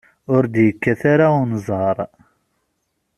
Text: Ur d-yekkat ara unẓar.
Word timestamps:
Ur 0.35 0.43
d-yekkat 0.53 1.01
ara 1.13 1.27
unẓar. 1.41 1.97